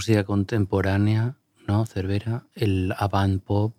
[0.00, 1.36] Música contemporánea,
[1.68, 2.46] ¿no, Cervera?
[2.54, 3.76] El avant pop,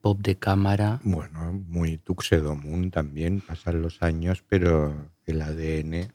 [0.00, 0.98] pop de cámara.
[1.04, 6.10] Bueno, muy Tuxedomun también, pasan los años, pero el ADN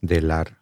[0.00, 0.54] del art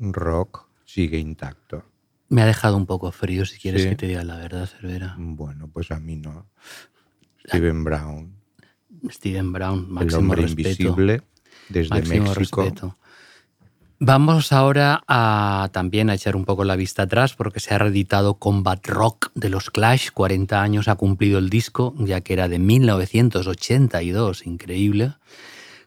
[0.00, 1.84] rock sigue intacto.
[2.28, 3.90] Me ha dejado un poco frío, si quieres Sí.
[3.90, 5.14] que te diga la verdad, Cervera.
[5.16, 6.48] Bueno, pues a mí no.
[7.46, 8.34] Steven Brown,
[9.10, 10.68] Steven Brown, el máximo hombre respeto.
[10.70, 11.22] invisible,
[11.68, 12.62] desde Máximo México.
[12.64, 12.98] respeto.
[14.02, 18.38] Vamos ahora a también a echar un poco la vista atrás porque se ha reeditado
[18.38, 20.08] Combat Rock de los Clash.
[20.14, 24.46] 40 años ha cumplido el disco, ya que era de 1982.
[24.46, 25.12] Increíble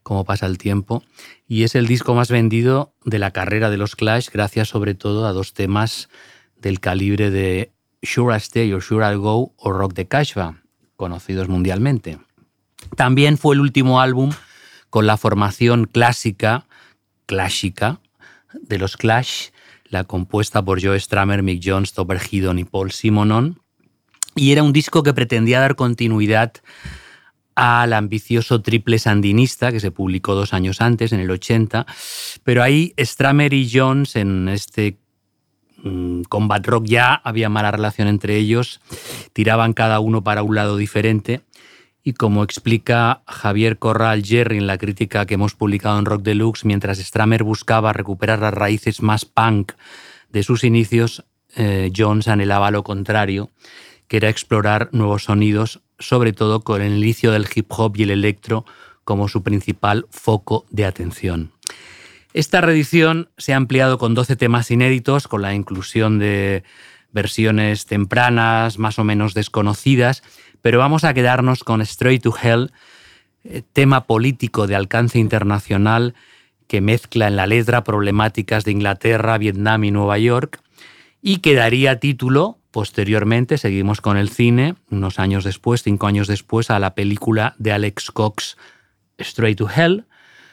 [0.04, 1.02] cómo pasa el tiempo.
[1.48, 5.26] Y es el disco más vendido de la carrera de los Clash, gracias sobre todo
[5.26, 6.08] a dos temas
[6.56, 7.72] del calibre de
[8.04, 10.62] Sure I Stay o Sure I'll Go o Rock de Kashfa,
[10.98, 12.20] conocidos mundialmente.
[12.96, 14.30] También fue el último álbum
[14.92, 16.68] con la formación clásica,
[17.26, 18.00] clásica,
[18.62, 19.50] de los Clash,
[19.86, 23.60] la compuesta por Joe Stramer, Mick Jones, Topper Headon y Paul Simonon.
[24.36, 26.54] Y era un disco que pretendía dar continuidad
[27.56, 31.86] al ambicioso triple sandinista que se publicó dos años antes, en el 80.
[32.44, 34.98] Pero ahí Stramer y Jones, en este
[35.84, 38.82] mm, Combat Rock, ya había mala relación entre ellos,
[39.34, 41.42] tiraban cada uno para un lado diferente.
[42.04, 46.66] Y como explica Javier Corral Jerry en la crítica que hemos publicado en Rock Deluxe,
[46.66, 49.72] mientras Stramer buscaba recuperar las raíces más punk
[50.30, 51.24] de sus inicios,
[51.56, 53.52] eh, Jones anhelaba lo contrario,
[54.08, 58.12] que era explorar nuevos sonidos, sobre todo con el inicio del hip hop y el
[58.12, 58.66] electro
[59.06, 61.52] como su principal foco de atención.
[62.34, 66.64] Esta reedición se ha ampliado con 12 temas inéditos, con la inclusión de
[67.12, 70.24] versiones tempranas, más o menos desconocidas,
[70.64, 72.72] pero vamos a quedarnos con Straight to Hell,
[73.44, 76.16] eh, tema político de alcance internacional
[76.68, 80.62] que mezcla en la letra problemáticas de Inglaterra, Vietnam y Nueva York,
[81.22, 86.72] y que daría título posteriormente, seguimos con el cine, unos años después, cinco años después,
[86.72, 88.58] a la película de Alex Cox,
[89.18, 90.06] Straight to Hell,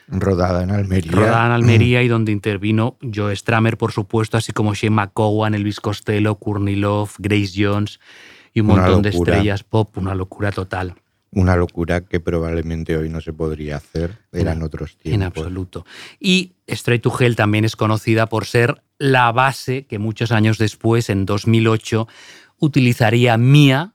[0.09, 1.11] Rodada en Almería.
[1.13, 5.79] rodada en Almería y donde intervino Joe Stramer, por supuesto, así como Shane McCowan, Elvis
[5.79, 8.01] Costello, Courtney Love, Grace Jones
[8.53, 10.95] y un Una montón de estrellas pop, una locura total.
[11.33, 14.17] Una locura que probablemente hoy no se podría hacer.
[14.33, 15.37] Eran En- otros En tiempos.
[15.43, 15.85] absoluto.
[16.19, 21.09] Y Straight to Hell también es conocida por ser la base que muchos años después,
[21.09, 22.07] en 2008,
[22.59, 23.93] utilizaría Mia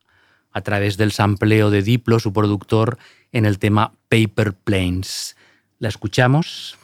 [0.50, 2.96] a través del sampleo de Diplo, su productor,
[3.32, 5.36] en el tema Paper Planes.
[5.78, 6.78] ¿La escuchamos?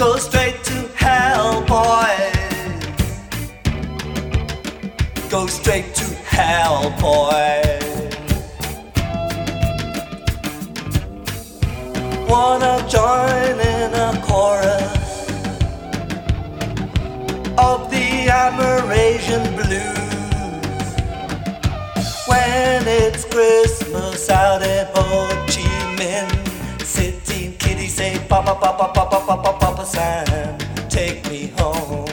[0.00, 2.32] Go straight to hell, boys.
[5.28, 7.80] Go straight to hell, boys.
[12.30, 15.26] wanna join in a chorus
[17.58, 20.86] of the Amerasian blues
[22.26, 25.66] when it's Christmas out in Ho Chi
[25.98, 26.32] Minh
[26.84, 27.56] City.
[27.58, 30.56] Kitty say, Papa, Papa, Papa, Papa, Papa Sam,
[30.88, 32.06] take me home.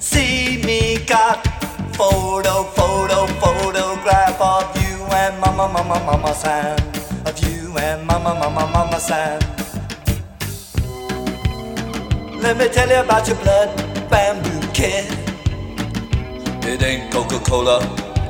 [0.00, 1.46] See me got
[1.94, 6.78] photo, photo, photograph of you and Mama, Mama, Mama Sam.
[7.26, 9.40] Of you and Mama, Mama, Mama Sam.
[12.40, 13.68] Let me tell you about your blood
[14.08, 15.04] bamboo kid.
[16.64, 17.78] It ain't Coca Cola,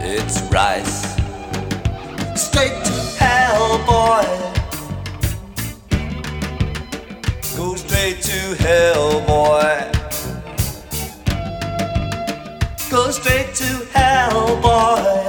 [0.01, 1.03] it's rice.
[2.35, 4.52] Straight to hell, boy.
[8.03, 9.91] Straight to hell, boy.
[12.91, 15.29] Go straight to hell, boy.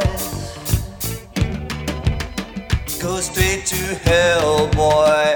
[2.99, 5.35] Go straight to hell, boy.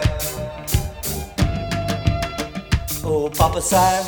[3.04, 4.04] Oh, Papa San,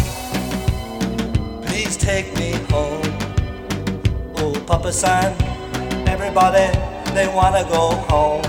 [1.67, 3.03] please take me home.
[4.37, 5.39] Oh, Papa San,
[6.07, 6.65] everybody,
[7.13, 8.43] they wanna go home.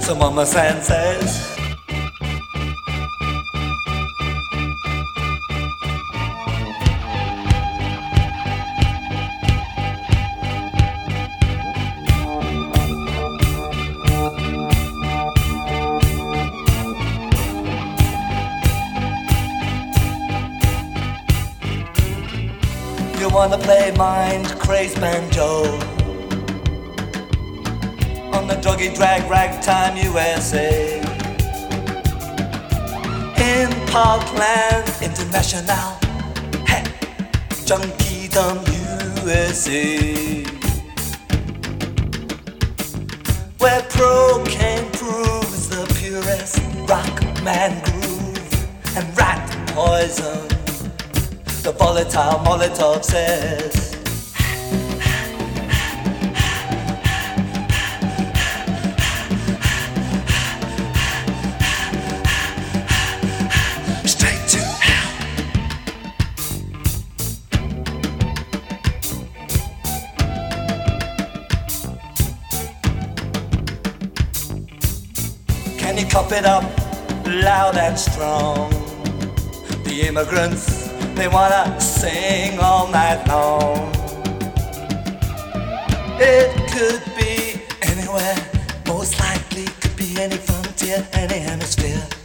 [0.00, 1.55] So Mama San says,
[23.66, 25.64] play mind crazed banjo.
[28.36, 31.00] On the druggy drag ragtime USA
[33.52, 35.88] in Parkland International,
[36.70, 36.84] hey,
[37.64, 38.62] Junkie Dumb
[39.24, 40.44] USA,
[43.58, 49.42] where pro cocaine proves the purest rock man groove and rat
[49.74, 50.55] poison
[51.66, 53.96] the volatile Molotov says.
[75.76, 76.62] Can you cop it up
[77.26, 78.70] loud and strong?
[79.82, 80.75] The immigrants
[81.16, 83.90] they wanna sing all night long.
[86.20, 88.36] It could be anywhere,
[88.86, 92.15] most likely could be any frontier, any hemisphere.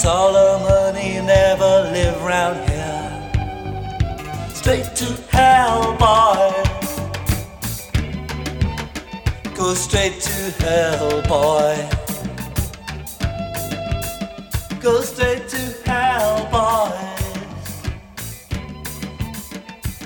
[0.00, 0.94] Solomon,
[1.26, 3.10] never lived round here.
[4.54, 6.52] Straight to hell, boy.
[9.54, 11.76] Go straight to hell, boy.
[14.80, 16.96] Go straight to hell, boy.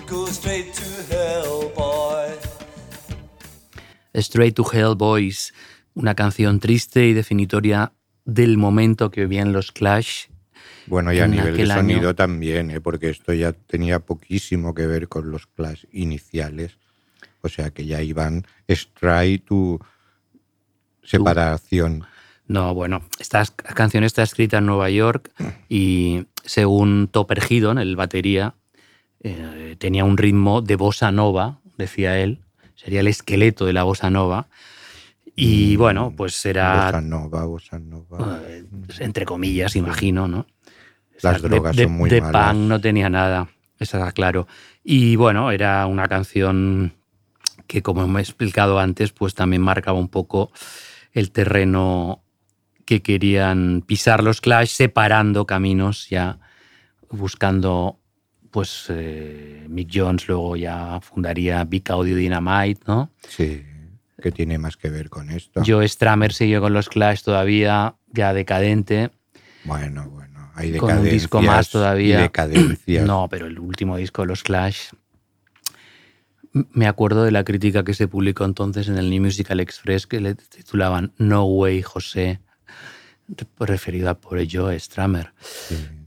[0.07, 2.33] Go straight to hell, boy.
[4.17, 5.55] Straight to Hell Boys,
[5.95, 7.93] una canción triste y definitoria
[8.25, 10.27] del momento que vivían los Clash.
[10.87, 11.75] Bueno, y a nivel de año.
[11.75, 12.81] sonido también, ¿eh?
[12.81, 16.79] porque esto ya tenía poquísimo que ver con los Clash iniciales.
[17.41, 19.81] O sea que ya iban straight to
[21.03, 22.05] separación.
[22.47, 25.31] No, bueno, esta canción está escrita en Nueva York
[25.69, 28.55] y según Topper Hidon, el batería,
[29.21, 32.41] eh, tenía un ritmo de bossa nova, decía él,
[32.75, 34.49] sería el esqueleto de la bossa nova.
[35.37, 36.87] Y bueno, pues era...
[36.87, 38.41] Bossa nova, bossa nova.
[38.49, 38.65] eh,
[39.01, 40.47] entre comillas, imagino, ¿no?
[41.23, 42.53] Las O sea, drogas de, son muy de malas.
[42.53, 44.47] punk no tenía nada, eso está claro.
[44.83, 46.95] Y bueno, era una canción
[47.67, 50.53] que, como he explicado antes, pues también marcaba un poco
[51.13, 52.23] el terreno
[52.85, 56.39] que querían pisar los Clash, separando caminos ya,
[57.11, 57.99] buscando,
[58.51, 63.11] pues eh, Mick Jones luego ya fundaría Big Audio Dynamite, ¿no?
[63.29, 63.65] Sí,
[64.25, 65.63] que tiene más que ver con esto.
[65.67, 69.11] Joe Stramer siguió con los Clash todavía, ya decadente.
[69.65, 72.21] Bueno, bueno, hay con un disco decadencias más y todavía.
[72.23, 73.07] decadencias.
[73.07, 74.93] No, pero el último disco de los Clash.
[76.73, 80.21] Me acuerdo de la crítica que se publicó entonces en el New Musical Express que
[80.23, 82.41] le titulaban No Way José,
[83.29, 85.33] re- referido a por Joe Stramer.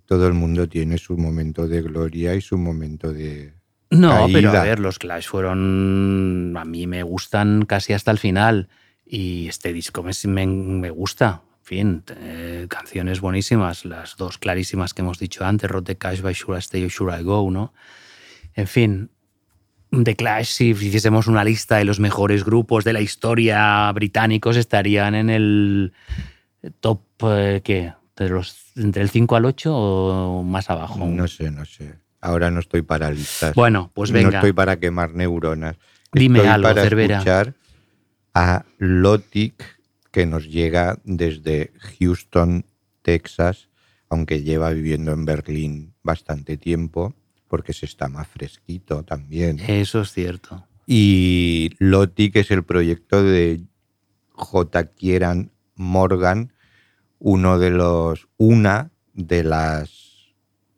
[0.07, 3.53] Todo el mundo tiene su momento de gloria y su momento de
[3.89, 6.55] No, pero a ver, los Clash fueron.
[6.57, 8.69] A mí me gustan casi hasta el final.
[9.05, 11.41] Y este disco me, me, me gusta.
[11.59, 13.85] En fin, eh, canciones buenísimas.
[13.85, 16.89] Las dos clarísimas que hemos dicho antes: Rot the Cash by Should I Stay or
[16.89, 17.73] Should I Go, ¿no?
[18.53, 19.09] En fin,
[19.91, 25.15] The Clash, si hiciésemos una lista de los mejores grupos de la historia británicos, estarían
[25.15, 25.93] en el
[26.81, 27.93] top, eh, ¿qué?
[28.15, 31.05] De los, ¿Entre el 5 al 8 o más abajo?
[31.05, 31.95] No sé, no sé.
[32.21, 33.53] Ahora no estoy para listas.
[33.55, 34.37] Bueno, pues No venga.
[34.39, 35.75] estoy para quemar neuronas.
[36.11, 37.17] Dime estoy algo, para Cervera.
[37.17, 37.53] escuchar
[38.33, 39.79] a Lotic,
[40.11, 42.65] que nos llega desde Houston,
[43.01, 43.69] Texas,
[44.09, 47.13] aunque lleva viviendo en Berlín bastante tiempo,
[47.47, 49.59] porque se está más fresquito también.
[49.59, 50.65] Eso es cierto.
[50.85, 53.61] Y Loti, que es el proyecto de
[54.31, 54.85] J.
[54.91, 56.53] Kieran Morgan,
[57.19, 60.06] uno de los, una de las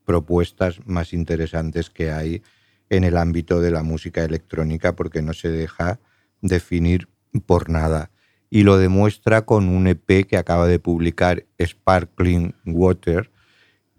[0.10, 2.42] propuestas más interesantes que hay
[2.90, 6.00] en el ámbito de la música electrónica, porque no se deja
[6.42, 7.10] definir
[7.46, 8.10] por nada.
[8.50, 13.30] Y lo demuestra con un EP que acaba de publicar Sparkling Water,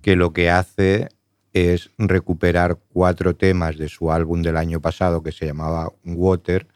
[0.02, 1.10] que lo que hace
[1.52, 6.66] es recuperar cuatro temas de su álbum del año pasado que se llamaba Water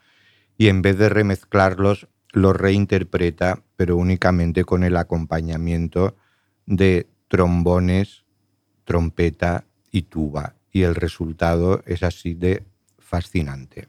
[0.56, 6.14] y en vez de remezclarlos los reinterpreta pero únicamente con el acompañamiento
[6.66, 8.23] de trombones,
[8.84, 12.64] trompeta y tuba y el resultado es así de
[12.98, 13.88] fascinante.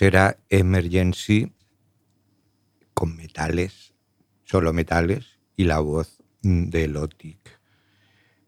[0.00, 1.52] Era Emergency
[2.94, 3.94] con metales,
[4.44, 7.60] solo metales, y la voz de Lotic.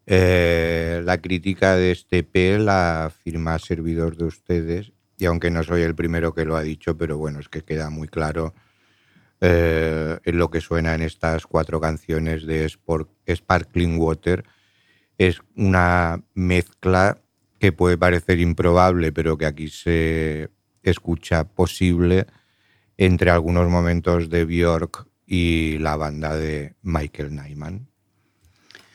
[0.05, 5.83] Eh, la crítica de este EP la firma servidor de ustedes, y aunque no soy
[5.83, 8.53] el primero que lo ha dicho, pero bueno, es que queda muy claro
[9.41, 14.43] eh, en lo que suena en estas cuatro canciones de Sparkling Water.
[15.17, 17.21] Es una mezcla
[17.59, 20.49] que puede parecer improbable, pero que aquí se
[20.83, 22.27] escucha posible
[22.97, 27.87] entre algunos momentos de Björk y la banda de Michael Nyman.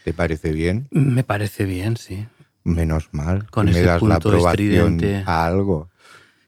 [0.04, 0.88] ¿Te parece bien?
[0.90, 2.26] Me parece bien, sí.
[2.64, 3.48] Menos mal.
[3.50, 5.22] Con que me ese la punto aprobación estridente.
[5.26, 5.90] a algo.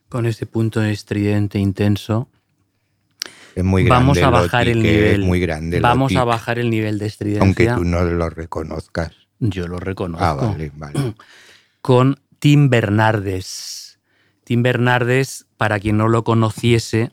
[0.09, 2.29] Con ese punto estridente intenso.
[3.55, 5.21] Es muy Vamos grande a bajar el nivel.
[5.21, 7.43] Es muy grande Vamos a bajar el nivel de estridencia.
[7.43, 9.11] Aunque tú no lo reconozcas.
[9.39, 10.23] Yo lo reconozco.
[10.23, 11.15] Ah, vale, vale.
[11.81, 13.80] Con Tim Bernardes.
[14.43, 17.11] Tim Bernardes, para quien no lo conociese,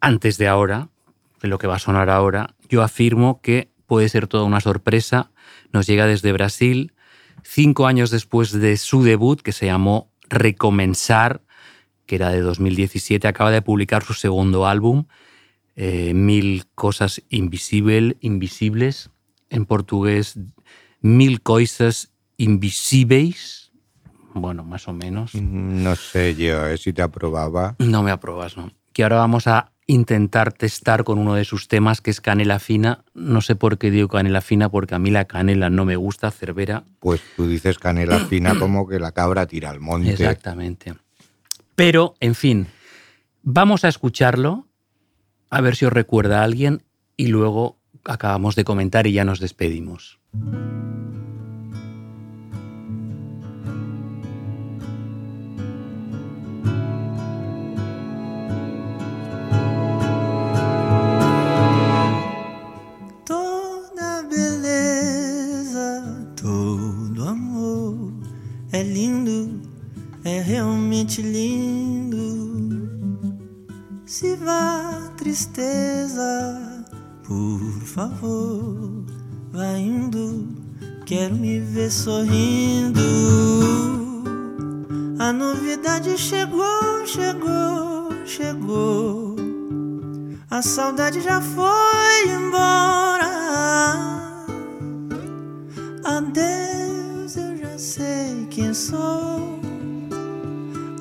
[0.00, 0.88] antes de ahora,
[1.40, 5.30] de lo que va a sonar ahora, yo afirmo que puede ser toda una sorpresa.
[5.72, 6.92] Nos llega desde Brasil,
[7.42, 11.42] cinco años después de su debut, que se llamó Recomenzar,
[12.06, 15.04] que era de 2017, acaba de publicar su segundo álbum,
[15.76, 19.10] eh, Mil Cosas Invisible, Invisibles,
[19.50, 20.38] en portugués,
[21.00, 23.61] Mil Coisas Invisíveis.
[24.34, 25.34] Bueno, más o menos.
[25.34, 27.76] No sé yo eh, si te aprobaba.
[27.78, 28.72] No me aprobas, ¿no?
[28.92, 33.04] Que ahora vamos a intentar testar con uno de sus temas, que es canela fina.
[33.14, 36.30] No sé por qué digo canela fina, porque a mí la canela no me gusta,
[36.30, 36.84] cervera.
[37.00, 40.12] Pues tú dices canela fina como que la cabra tira al monte.
[40.12, 40.94] Exactamente.
[41.74, 42.66] Pero, en fin,
[43.42, 44.66] vamos a escucharlo,
[45.50, 46.82] a ver si os recuerda a alguien,
[47.16, 50.18] y luego acabamos de comentar y ya nos despedimos.
[69.02, 69.60] Lindo,
[70.24, 72.88] é realmente lindo.
[74.06, 76.84] Se vá tristeza,
[77.26, 79.04] por favor,
[79.52, 80.46] vá indo.
[81.04, 83.02] Quero me ver sorrindo.
[85.18, 89.34] A novidade chegou, chegou, chegou.
[90.48, 93.32] A saudade já foi embora.
[96.04, 96.81] Adeus,
[97.92, 99.60] sei quem sou.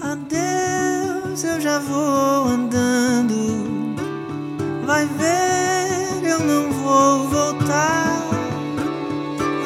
[0.02, 3.96] Adeus, eu já vou andando.
[4.86, 8.28] Vai ver, eu não vou voltar.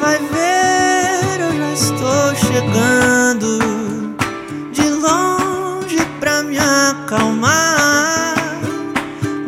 [0.00, 3.58] Vai ver, eu já estou chegando.
[4.72, 8.36] De longe pra me acalmar.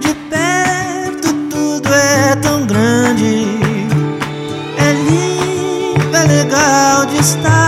[0.00, 3.46] De perto tudo é tão grande.
[4.78, 7.67] É lindo, é legal de estar.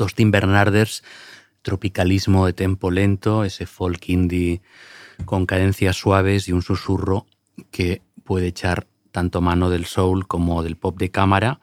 [0.00, 1.04] Los Tim Bernarders,
[1.62, 4.62] tropicalismo de tempo lento, ese folk indie
[5.24, 7.26] con cadencias suaves y un susurro
[7.70, 11.60] que puede echar tanto mano del soul como del pop de cámara.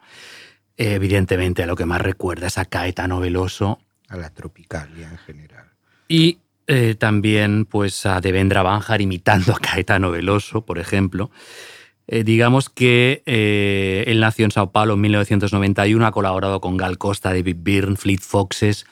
[0.76, 5.66] Evidentemente a lo que más recuerda es a Caetano Veloso A la tropicalia en general.
[6.06, 6.38] y
[6.70, 11.30] eh, también pues a Devendra Banjar imitando a Caetano Veloso, por ejemplo.
[12.08, 16.96] Eh, digamos que eh, él nació en Sao Paulo en 1991, ha colaborado con Gal
[16.96, 18.86] Costa, David Byrne, Fleet Foxes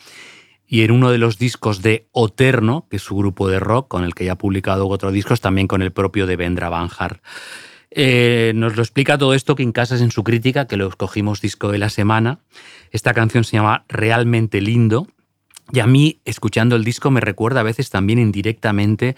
[0.67, 4.05] y en uno de los discos de Oterno, que es su grupo de rock, con
[4.05, 7.23] el que ya ha publicado otros discos, también con el propio de Vendra Banjar.
[7.91, 11.71] Eh, nos lo explica todo esto que Casas en su crítica, que lo escogimos disco
[11.71, 12.41] de la semana.
[12.91, 15.07] Esta canción se llama Realmente Lindo.
[15.73, 19.17] Y a mí, escuchando el disco, me recuerda a veces también indirectamente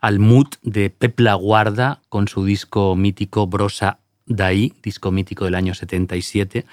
[0.00, 5.54] al mood de Pep La Guarda con su disco mítico Brosa Daí, disco mítico del
[5.54, 6.66] año 77.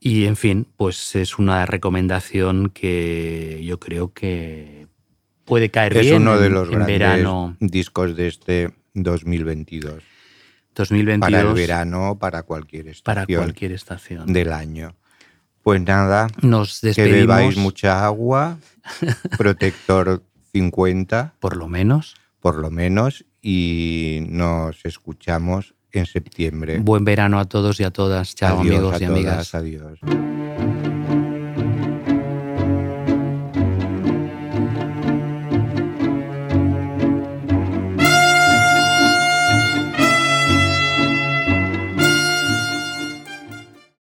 [0.00, 4.86] Y en fin, pues es una recomendación que yo creo que
[5.44, 7.56] puede caer es bien uno de los en grandes verano.
[7.58, 10.02] discos de este 2022.
[10.74, 14.32] 2022 Para el verano, para cualquier para estación cualquier estación.
[14.32, 14.94] del año.
[15.64, 17.18] Pues nada, Nos que despedimos.
[17.18, 18.58] bebáis mucha agua,
[19.36, 20.22] protector
[20.52, 21.34] 50.
[21.40, 22.14] Por lo menos.
[22.40, 23.24] Por lo menos.
[23.40, 26.78] Y nos escuchamos en septiembre.
[26.80, 28.34] Buen verano a todos y a todas.
[28.34, 29.54] Chao Adiós amigos a y todas, amigas.
[29.54, 30.67] Adiós.